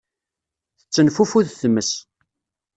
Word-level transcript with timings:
Tettenfufud 0.79 1.47
tmes. 1.61 1.91